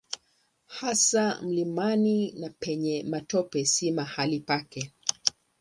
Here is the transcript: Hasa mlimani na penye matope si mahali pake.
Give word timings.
Hasa 0.67 1.41
mlimani 1.41 2.31
na 2.31 2.49
penye 2.49 3.03
matope 3.03 3.65
si 3.65 3.91
mahali 3.91 4.39
pake. 4.39 4.91